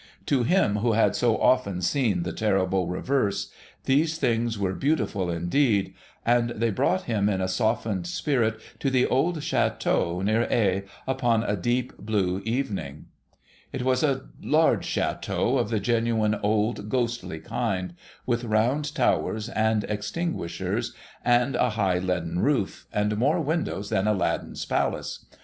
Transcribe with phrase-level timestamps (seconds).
[0.25, 3.51] To him who had so often seen the terrible reverse,
[3.83, 5.93] these things were beautiful indeed;
[6.25, 11.43] and they brought him in a softened spirit to the old chateau near Aix upon
[11.43, 13.09] a deep blue evening.
[13.71, 17.93] It was a large chateau of the genuine old ghostly kind,
[18.25, 20.93] with round 8o THE SEVEN POOR TRAVELLERS towers, and extinguishers,
[21.23, 25.27] and a high leaden roof, and more windows than Aladdin's Palace.